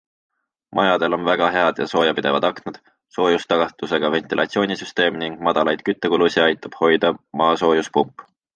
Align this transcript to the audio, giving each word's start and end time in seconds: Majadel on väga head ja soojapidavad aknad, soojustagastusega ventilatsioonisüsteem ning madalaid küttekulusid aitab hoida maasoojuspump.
Majadel 0.77 1.15
on 1.17 1.27
väga 1.27 1.49
head 1.55 1.81
ja 1.81 1.85
soojapidavad 1.91 2.47
aknad, 2.49 2.79
soojustagastusega 3.17 4.11
ventilatsioonisüsteem 4.17 5.23
ning 5.25 5.39
madalaid 5.51 5.87
küttekulusid 5.91 6.45
aitab 6.49 6.83
hoida 6.83 7.17
maasoojuspump. 7.45 8.29